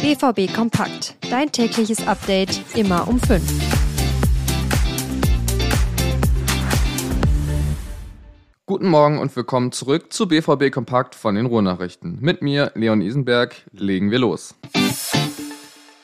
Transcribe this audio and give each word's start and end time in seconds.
BVB 0.00 0.54
Kompakt. 0.54 1.16
Dein 1.28 1.50
tägliches 1.50 2.06
Update 2.06 2.62
immer 2.76 3.08
um 3.08 3.18
5. 3.18 3.42
Guten 8.64 8.88
Morgen 8.88 9.18
und 9.18 9.34
willkommen 9.34 9.72
zurück 9.72 10.12
zu 10.12 10.28
BVB 10.28 10.70
Kompakt 10.70 11.16
von 11.16 11.34
den 11.34 11.46
Ruhrnachrichten. 11.46 12.18
Mit 12.20 12.42
mir, 12.42 12.70
Leon 12.76 13.00
Isenberg, 13.00 13.56
legen 13.72 14.12
wir 14.12 14.20
los. 14.20 14.54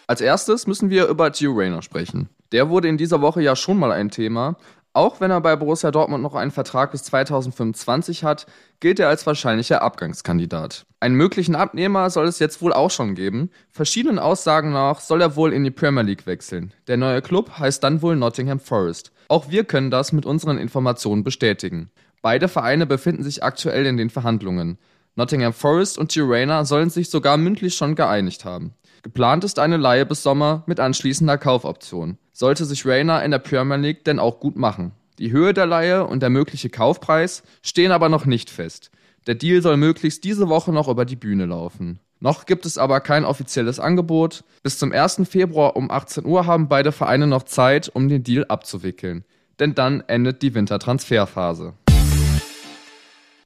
Als 0.09 0.21
erstes 0.21 0.67
müssen 0.67 0.91
wir 0.91 1.07
über 1.07 1.31
Gio 1.31 1.53
Reyna 1.53 1.81
sprechen. 1.81 2.29
Der 2.51 2.71
wurde 2.71 2.89
in 2.89 2.97
dieser 2.97 3.21
Woche 3.21 3.43
ja 3.43 3.55
schon 3.55 3.79
mal 3.79 3.93
ein 3.93 4.11
Thema. 4.11 4.57
Auch 4.97 5.21
wenn 5.21 5.33
er 5.33 5.41
bei 5.41 5.57
Borussia 5.57 5.91
Dortmund 5.91 6.23
noch 6.23 6.37
einen 6.37 6.53
Vertrag 6.53 6.93
bis 6.93 7.03
2025 7.03 8.23
hat, 8.23 8.47
gilt 8.79 9.01
er 9.01 9.09
als 9.09 9.27
wahrscheinlicher 9.27 9.83
Abgangskandidat. 9.83 10.87
Einen 11.01 11.17
möglichen 11.17 11.57
Abnehmer 11.57 12.11
soll 12.11 12.27
es 12.29 12.39
jetzt 12.39 12.63
wohl 12.63 12.73
auch 12.73 12.93
schon 12.93 13.17
geben. 13.17 13.51
Verschiedenen 13.73 14.21
Aussagen 14.21 14.71
nach 14.71 15.01
soll 15.01 15.21
er 15.21 15.35
wohl 15.35 15.53
in 15.53 15.65
die 15.65 15.73
Premier 15.73 16.03
League 16.03 16.29
wechseln. 16.29 16.73
Der 16.87 16.96
neue 16.96 17.23
Club 17.23 17.59
heißt 17.59 17.82
dann 17.82 18.03
wohl 18.03 18.15
Nottingham 18.15 18.61
Forest. 18.61 19.11
Auch 19.27 19.51
wir 19.51 19.65
können 19.65 19.91
das 19.91 20.13
mit 20.13 20.27
unseren 20.27 20.59
Informationen 20.59 21.25
bestätigen. 21.25 21.90
Beide 22.23 22.46
Vereine 22.46 22.87
befinden 22.87 23.25
sich 23.25 23.43
aktuell 23.43 23.87
in 23.87 23.96
den 23.96 24.11
Verhandlungen. 24.11 24.79
Nottingham 25.17 25.53
Forest 25.53 25.99
und 25.99 26.13
Girona 26.13 26.65
sollen 26.65 26.90
sich 26.90 27.11
sogar 27.11 27.37
mündlich 27.37 27.75
schon 27.75 27.96
geeinigt 27.96 28.45
haben. 28.45 28.75
Geplant 29.04 29.44
ist 29.44 29.58
eine 29.58 29.76
Leihe 29.76 30.07
bis 30.07 30.22
Sommer 30.22 30.63
mit 30.64 30.81
anschließender 30.81 31.36
Kaufoption. 31.36 32.17
Sollte 32.33 32.64
sich 32.64 32.86
Rayner 32.86 33.22
in 33.22 33.33
der 33.33 33.39
Premier 33.39 33.77
League 33.77 34.03
denn 34.06 34.19
auch 34.19 34.41
gut 34.41 34.56
machen. 34.56 34.92
Die 35.19 35.31
Höhe 35.31 35.53
der 35.53 35.67
Leihe 35.67 36.06
und 36.06 36.20
der 36.20 36.31
mögliche 36.31 36.70
Kaufpreis 36.70 37.42
stehen 37.62 37.92
aber 37.92 38.09
noch 38.09 38.25
nicht 38.25 38.48
fest. 38.48 38.91
Der 39.27 39.34
Deal 39.34 39.61
soll 39.61 39.77
möglichst 39.77 40.25
diese 40.25 40.48
Woche 40.48 40.72
noch 40.72 40.89
über 40.89 41.05
die 41.05 41.17
Bühne 41.17 41.45
laufen. 41.45 42.00
Noch 42.19 42.47
gibt 42.47 42.64
es 42.64 42.79
aber 42.79 43.01
kein 43.01 43.27
offizielles 43.27 43.79
Angebot. 43.79 44.42
Bis 44.62 44.79
zum 44.79 44.91
1. 44.91 45.29
Februar 45.29 45.77
um 45.77 45.91
18 45.91 46.25
Uhr 46.25 46.47
haben 46.47 46.69
beide 46.69 46.91
Vereine 46.91 47.27
noch 47.27 47.42
Zeit, 47.42 47.91
um 47.92 48.09
den 48.09 48.25
Deal 48.25 48.47
abzuwickeln. 48.47 49.27
Denn 49.59 49.75
dann 49.75 50.03
endet 50.07 50.41
die 50.41 50.55
Wintertransferphase. 50.55 51.75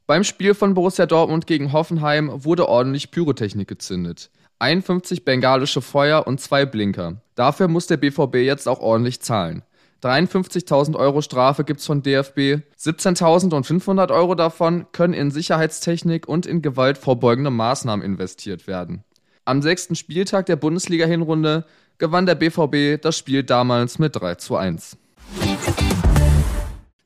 Beim 0.07 0.23
Spiel 0.23 0.55
von 0.55 0.75
Borussia 0.75 1.07
Dortmund 1.07 1.49
gegen 1.49 1.73
Hoffenheim 1.73 2.45
wurde 2.45 2.69
ordentlich 2.69 3.11
Pyrotechnik 3.11 3.67
gezündet. 3.67 4.31
51 4.61 5.25
bengalische 5.25 5.81
Feuer 5.81 6.27
und 6.27 6.41
zwei 6.41 6.67
Blinker. 6.67 7.23
Dafür 7.35 7.69
muss 7.69 7.87
der 7.87 7.97
BVB 7.97 8.37
jetzt 8.37 8.69
auch 8.69 8.81
ordentlich 8.81 9.21
zahlen. 9.21 9.63
53.000 10.03 10.97
Euro 10.97 11.23
Strafe 11.23 11.65
gibt's 11.65 11.87
von 11.87 12.03
DFB. 12.03 12.63
17.500 12.79 14.13
Euro 14.13 14.35
davon 14.35 14.87
können 14.93 15.15
in 15.15 15.31
Sicherheitstechnik 15.31 16.29
und 16.29 16.47
in 16.47 16.63
gewaltvorbeugende 16.63 17.51
Maßnahmen 17.51 18.05
investiert 18.05 18.67
werden. 18.67 19.05
Am 19.45 19.63
sechsten 19.63 19.97
Spieltag 19.97 20.47
der 20.47 20.57
Bundesliga-Hinrunde 20.57 21.65
gewann 21.99 22.27
der 22.27 22.37
BVB 22.37 23.01
das 23.03 23.17
Spiel 23.17 23.43
damals 23.43 23.99
mit 23.99 24.15
3 24.15 24.37
zu 24.37 24.57
1. 24.57 24.97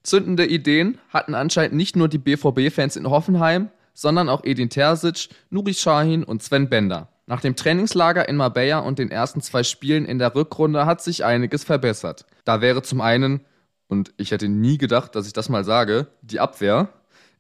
Zündende 0.03 0.47
Ideen 0.47 0.99
hatten 1.09 1.35
anscheinend 1.35 1.77
nicht 1.77 1.97
nur 1.97 2.09
die 2.09 2.19
BVB-Fans 2.19 2.97
in 2.97 3.09
Hoffenheim, 3.09 3.71
sondern 3.95 4.29
auch 4.29 4.45
Edin 4.45 4.69
Terzic, 4.69 5.29
Nuri 5.51 5.73
Sahin 5.73 6.25
und 6.25 6.43
Sven 6.43 6.69
Bender. 6.69 7.12
Nach 7.33 7.41
dem 7.41 7.57
Trainingslager 7.57 8.29
in 8.29 8.37
Marbella 8.37 8.81
und 8.81 8.99
den 8.99 9.11
ersten 9.11 9.41
zwei 9.41 9.63
Spielen 9.63 10.05
in 10.05 10.19
der 10.19 10.35
Rückrunde 10.35 10.85
hat 10.85 11.01
sich 11.01 11.25
einiges 11.25 11.65
verbessert. 11.65 12.27
Da 12.45 12.61
wäre 12.61 12.83
zum 12.83 13.01
einen, 13.01 13.41
und 13.89 14.13
ich 14.19 14.33
hätte 14.33 14.51
nie 14.51 14.77
gedacht, 14.77 15.15
dass 15.17 15.27
ich 15.27 15.33
das 15.33 15.49
mal 15.49 15.65
sage, 15.65 16.09
die 16.21 16.41
Abwehr. 16.41 16.91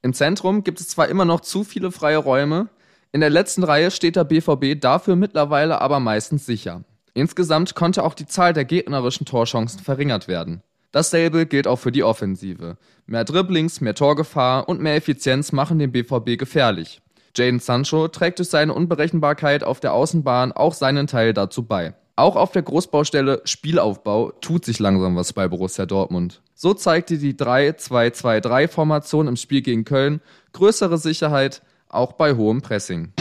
Im 0.01 0.15
Zentrum 0.15 0.65
gibt 0.65 0.81
es 0.81 0.89
zwar 0.89 1.09
immer 1.09 1.27
noch 1.27 1.41
zu 1.43 1.63
viele 1.63 1.93
freie 1.93 2.17
Räume, 2.17 2.71
in 3.13 3.21
der 3.21 3.29
letzten 3.29 3.65
Reihe 3.65 3.91
steht 3.91 4.17
der 4.17 4.25
BVB 4.25 4.81
dafür 4.81 5.15
mittlerweile 5.15 5.83
aber 5.83 6.01
meistens 6.01 6.47
sicher. 6.47 6.85
Insgesamt 7.13 7.75
konnte 7.75 8.03
auch 8.03 8.15
die 8.15 8.27
Zahl 8.27 8.55
der 8.55 8.65
gegnerischen 8.65 9.27
Torchancen 9.27 9.81
verringert 9.81 10.27
werden. 10.27 10.63
Dasselbe 10.93 11.45
gilt 11.45 11.67
auch 11.67 11.79
für 11.79 11.93
die 11.93 12.03
Offensive. 12.03 12.79
Mehr 13.05 13.25
Dribblings, 13.25 13.83
mehr 13.83 13.95
Torgefahr 13.95 14.71
und 14.71 14.81
mehr 14.81 14.97
Effizienz 14.97 15.53
machen 15.53 15.79
den 15.79 15.93
BVB 15.93 16.39
gefährlich. 16.39 17.02
Jaden 17.35 17.61
Sancho 17.61 18.09
trägt 18.09 18.41
durch 18.41 18.51
seine 18.51 18.75
Unberechenbarkeit 18.75 19.65
auf 19.65 19.81
der 19.81 19.95
Außenbahn 19.95 20.53
auch 20.53 20.75
seinen 20.75 21.07
Teil 21.07 21.33
dazu 21.33 21.63
bei. 21.63 21.95
Auch 22.15 22.37
auf 22.37 22.53
der 22.53 22.61
Großbaustelle 22.61 23.41
Spielaufbau 23.45 24.33
tut 24.43 24.67
sich 24.67 24.79
langsam 24.79 25.17
was 25.17 25.33
bei 25.33 25.49
Borussia 25.49 25.87
Dortmund. 25.87 26.43
So 26.55 26.75
zeigte 26.75 27.17
die 27.17 27.33
3-2-2-3-Formation 27.33 29.29
im 29.29 29.37
Spiel 29.37 29.63
gegen 29.63 29.87
Köln 29.87 30.21
größere 30.53 30.99
Sicherheit, 30.99 31.63
auch 31.89 32.13
bei 32.13 32.35
hohem 32.37 32.61
Pressing. 32.61 33.15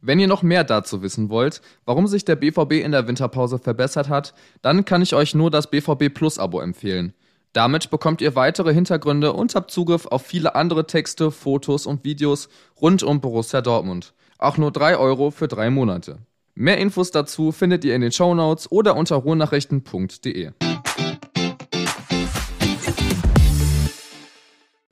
Wenn 0.00 0.18
ihr 0.18 0.28
noch 0.28 0.42
mehr 0.42 0.64
dazu 0.64 1.02
wissen 1.02 1.28
wollt, 1.28 1.60
warum 1.84 2.06
sich 2.06 2.24
der 2.24 2.36
BVB 2.36 2.72
in 2.72 2.92
der 2.92 3.06
Winterpause 3.06 3.58
verbessert 3.58 4.08
hat, 4.08 4.32
dann 4.62 4.86
kann 4.86 5.02
ich 5.02 5.14
euch 5.14 5.34
nur 5.34 5.50
das 5.50 5.68
BVB 5.68 6.12
Plus 6.12 6.38
Abo 6.38 6.60
empfehlen. 6.60 7.12
Damit 7.54 7.88
bekommt 7.88 8.20
ihr 8.20 8.34
weitere 8.34 8.74
Hintergründe 8.74 9.32
und 9.32 9.54
habt 9.54 9.70
Zugriff 9.70 10.06
auf 10.06 10.26
viele 10.26 10.56
andere 10.56 10.88
Texte, 10.88 11.30
Fotos 11.30 11.86
und 11.86 12.02
Videos 12.02 12.48
rund 12.82 13.04
um 13.04 13.20
Borussia 13.20 13.60
Dortmund. 13.60 14.12
Auch 14.38 14.56
nur 14.56 14.72
3 14.72 14.96
Euro 14.96 15.30
für 15.30 15.46
drei 15.46 15.70
Monate. 15.70 16.18
Mehr 16.56 16.78
Infos 16.78 17.12
dazu 17.12 17.52
findet 17.52 17.84
ihr 17.84 17.94
in 17.94 18.00
den 18.00 18.10
Show 18.10 18.34
Notes 18.34 18.72
oder 18.72 18.96
unter 18.96 19.14
ruhrnachrichten.de. 19.14 20.50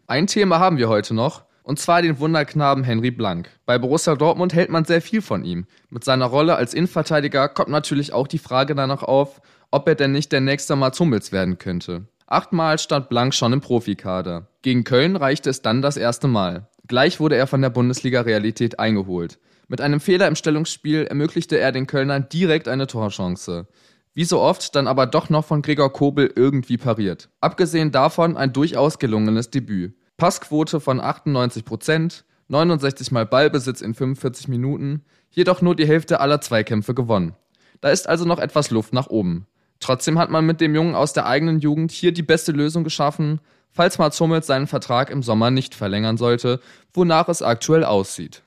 Ein 0.06 0.26
Thema 0.28 0.60
haben 0.60 0.78
wir 0.78 0.88
heute 0.88 1.14
noch, 1.14 1.42
und 1.64 1.80
zwar 1.80 2.00
den 2.00 2.20
Wunderknaben 2.20 2.84
Henry 2.84 3.10
Blank. 3.10 3.50
Bei 3.66 3.76
Borussia 3.76 4.14
Dortmund 4.14 4.54
hält 4.54 4.70
man 4.70 4.84
sehr 4.84 5.02
viel 5.02 5.20
von 5.20 5.44
ihm. 5.44 5.66
Mit 5.90 6.04
seiner 6.04 6.26
Rolle 6.26 6.54
als 6.54 6.74
Innenverteidiger 6.74 7.48
kommt 7.48 7.70
natürlich 7.70 8.12
auch 8.12 8.28
die 8.28 8.38
Frage 8.38 8.76
danach 8.76 9.02
auf, 9.02 9.40
ob 9.72 9.88
er 9.88 9.96
denn 9.96 10.12
nicht 10.12 10.30
der 10.30 10.40
nächste 10.40 10.76
Mats 10.76 11.00
Hummels 11.00 11.32
werden 11.32 11.58
könnte. 11.58 12.06
Achtmal 12.32 12.78
stand 12.78 13.10
Blank 13.10 13.34
schon 13.34 13.52
im 13.52 13.60
Profikader. 13.60 14.46
Gegen 14.62 14.84
Köln 14.84 15.16
reichte 15.16 15.50
es 15.50 15.60
dann 15.60 15.82
das 15.82 15.98
erste 15.98 16.28
Mal. 16.28 16.70
Gleich 16.88 17.20
wurde 17.20 17.36
er 17.36 17.46
von 17.46 17.60
der 17.60 17.68
Bundesliga-Realität 17.68 18.78
eingeholt. 18.78 19.38
Mit 19.68 19.82
einem 19.82 20.00
Fehler 20.00 20.28
im 20.28 20.34
Stellungsspiel 20.34 21.04
ermöglichte 21.04 21.58
er 21.58 21.72
den 21.72 21.86
Kölnern 21.86 22.30
direkt 22.32 22.68
eine 22.68 22.86
Torchance. 22.86 23.66
Wie 24.14 24.24
so 24.24 24.40
oft 24.40 24.74
dann 24.74 24.86
aber 24.86 25.04
doch 25.04 25.28
noch 25.28 25.44
von 25.44 25.60
Gregor 25.60 25.92
Kobel 25.92 26.32
irgendwie 26.34 26.78
pariert. 26.78 27.28
Abgesehen 27.42 27.92
davon 27.92 28.38
ein 28.38 28.54
durchaus 28.54 28.98
gelungenes 28.98 29.50
Debüt. 29.50 29.94
Passquote 30.16 30.80
von 30.80 31.00
98 31.00 31.66
Prozent, 31.66 32.24
69 32.48 33.12
mal 33.12 33.26
Ballbesitz 33.26 33.82
in 33.82 33.92
45 33.92 34.48
Minuten, 34.48 35.04
jedoch 35.32 35.60
nur 35.60 35.76
die 35.76 35.86
Hälfte 35.86 36.20
aller 36.20 36.40
Zweikämpfe 36.40 36.94
gewonnen. 36.94 37.34
Da 37.82 37.90
ist 37.90 38.08
also 38.08 38.24
noch 38.24 38.38
etwas 38.38 38.70
Luft 38.70 38.94
nach 38.94 39.08
oben. 39.08 39.46
Trotzdem 39.82 40.16
hat 40.16 40.30
man 40.30 40.46
mit 40.46 40.60
dem 40.60 40.76
Jungen 40.76 40.94
aus 40.94 41.12
der 41.12 41.26
eigenen 41.26 41.58
Jugend 41.58 41.90
hier 41.90 42.12
die 42.12 42.22
beste 42.22 42.52
Lösung 42.52 42.84
geschaffen, 42.84 43.40
falls 43.72 43.98
Mats 43.98 44.20
Hummels 44.20 44.46
seinen 44.46 44.68
Vertrag 44.68 45.10
im 45.10 45.24
Sommer 45.24 45.50
nicht 45.50 45.74
verlängern 45.74 46.16
sollte, 46.16 46.60
wonach 46.94 47.28
es 47.28 47.42
aktuell 47.42 47.84
aussieht. 47.84 48.42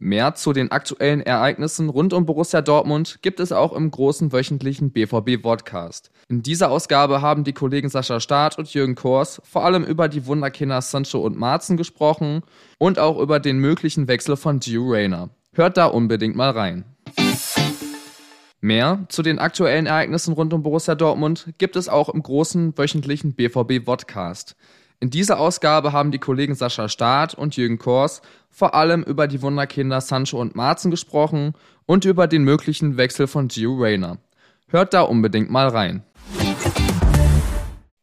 Mehr 0.00 0.34
zu 0.34 0.52
den 0.52 0.72
aktuellen 0.72 1.20
Ereignissen 1.20 1.88
rund 1.88 2.12
um 2.12 2.26
Borussia 2.26 2.60
Dortmund 2.60 3.20
gibt 3.22 3.38
es 3.38 3.52
auch 3.52 3.72
im 3.72 3.88
großen 3.92 4.32
wöchentlichen 4.32 4.90
BVB-Podcast. 4.90 6.10
In 6.28 6.42
dieser 6.42 6.72
Ausgabe 6.72 7.22
haben 7.22 7.44
die 7.44 7.52
Kollegen 7.52 7.88
Sascha 7.88 8.18
Staat 8.18 8.58
und 8.58 8.74
Jürgen 8.74 8.96
Kors 8.96 9.40
vor 9.44 9.64
allem 9.64 9.84
über 9.84 10.08
die 10.08 10.26
Wunderkinder 10.26 10.82
Sancho 10.82 11.20
und 11.20 11.38
Marzen 11.38 11.76
gesprochen 11.76 12.42
und 12.78 12.98
auch 12.98 13.20
über 13.20 13.38
den 13.38 13.58
möglichen 13.58 14.08
Wechsel 14.08 14.36
von 14.36 14.58
Gio 14.58 14.88
Reyna. 14.90 15.28
Hört 15.54 15.76
da 15.76 15.86
unbedingt 15.86 16.34
mal 16.34 16.50
rein. 16.50 16.84
Mehr 18.64 19.06
zu 19.08 19.22
den 19.22 19.40
aktuellen 19.40 19.86
Ereignissen 19.86 20.34
rund 20.34 20.54
um 20.54 20.62
Borussia 20.62 20.94
Dortmund 20.94 21.52
gibt 21.58 21.74
es 21.74 21.88
auch 21.88 22.08
im 22.08 22.22
großen 22.22 22.78
wöchentlichen 22.78 23.34
BVB 23.34 23.84
Vodcast. 23.84 24.54
In 25.00 25.10
dieser 25.10 25.40
Ausgabe 25.40 25.90
haben 25.90 26.12
die 26.12 26.20
Kollegen 26.20 26.54
Sascha 26.54 26.88
Staat 26.88 27.34
und 27.34 27.56
Jürgen 27.56 27.78
Kors 27.78 28.22
vor 28.50 28.76
allem 28.76 29.02
über 29.02 29.26
die 29.26 29.42
Wunderkinder 29.42 30.00
Sancho 30.00 30.40
und 30.40 30.54
Marzen 30.54 30.92
gesprochen 30.92 31.54
und 31.86 32.04
über 32.04 32.28
den 32.28 32.44
möglichen 32.44 32.96
Wechsel 32.96 33.26
von 33.26 33.48
Gio 33.48 33.74
Reyna. 33.74 34.18
Hört 34.68 34.94
da 34.94 35.00
unbedingt 35.00 35.50
mal 35.50 35.66
rein. 35.66 36.04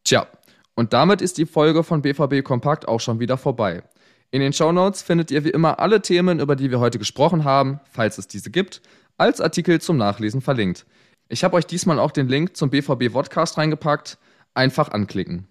Tja, 0.04 0.28
und 0.76 0.92
damit 0.92 1.22
ist 1.22 1.38
die 1.38 1.46
Folge 1.46 1.86
von 1.86 2.02
BVB 2.02 2.44
Kompakt 2.44 2.86
auch 2.86 3.00
schon 3.00 3.22
wieder 3.22 3.38
vorbei. 3.38 3.82
In 4.30 4.42
den 4.42 4.52
Shownotes 4.52 5.04
findet 5.04 5.32
ihr 5.32 5.46
wie 5.46 5.52
immer 5.52 5.80
alle 5.80 6.02
Themen, 6.02 6.42
über 6.42 6.58
die 6.58 6.70
wir 6.70 6.82
heute 6.82 7.00
gesprochen 7.00 7.46
haben, 7.46 7.80
falls 7.90 8.18
es 8.18 8.28
diese 8.28 8.52
gibt, 8.52 8.82
als 9.20 9.42
Artikel 9.42 9.82
zum 9.82 9.98
Nachlesen 9.98 10.42
verlinkt. 10.42 10.86
Ich 11.28 11.44
habe 11.44 11.56
euch 11.58 11.66
diesmal 11.66 12.00
auch 12.00 12.12
den 12.12 12.28
Link 12.28 12.58
zum 12.58 12.70
BVB 12.70 13.12
Vodcast 13.12 13.58
reingepackt. 13.58 14.18
Einfach 14.54 14.90
anklicken. 14.90 15.48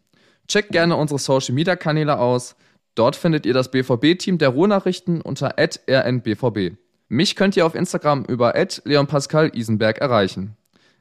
Checkt 0.48 0.72
gerne 0.72 0.96
unsere 0.96 1.18
Social 1.18 1.54
Media 1.54 1.76
Kanäle 1.76 2.18
aus. 2.18 2.56
Dort 2.94 3.14
findet 3.14 3.46
ihr 3.46 3.54
das 3.54 3.70
BVB-Team 3.70 4.38
der 4.38 4.48
Ruhrnachrichten 4.48 5.20
unter 5.20 5.54
rnbvb. 5.58 6.76
Mich 7.08 7.36
könnt 7.36 7.56
ihr 7.56 7.64
auf 7.64 7.74
Instagram 7.74 8.24
über 8.24 8.54
leonpascal 8.84 9.52
Isenberg 9.54 9.98
erreichen. 9.98 10.56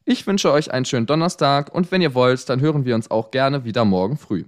Ich 0.06 0.26
wünsche 0.28 0.52
euch 0.52 0.72
einen 0.72 0.86
schönen 0.86 1.06
Donnerstag 1.06 1.74
und 1.74 1.92
wenn 1.92 2.02
ihr 2.02 2.14
wollt, 2.14 2.48
dann 2.48 2.62
hören 2.62 2.86
wir 2.86 2.96
uns 2.96 3.12
auch 3.12 3.32
gerne 3.32 3.66
wieder 3.66 3.84
morgen 3.84 4.18
früh. 4.18 4.46